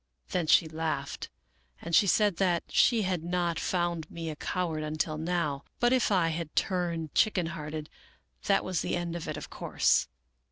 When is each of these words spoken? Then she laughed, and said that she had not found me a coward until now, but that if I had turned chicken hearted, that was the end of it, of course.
Then 0.29 0.47
she 0.47 0.67
laughed, 0.67 1.29
and 1.79 1.95
said 1.95 2.37
that 2.37 2.63
she 2.69 3.03
had 3.03 3.23
not 3.23 3.59
found 3.59 4.09
me 4.09 4.31
a 4.31 4.35
coward 4.35 4.81
until 4.81 5.19
now, 5.19 5.63
but 5.79 5.89
that 5.89 5.95
if 5.95 6.11
I 6.11 6.29
had 6.29 6.55
turned 6.55 7.13
chicken 7.13 7.45
hearted, 7.45 7.87
that 8.45 8.65
was 8.65 8.81
the 8.81 8.95
end 8.95 9.15
of 9.15 9.27
it, 9.27 9.37
of 9.37 9.51
course. 9.51 10.07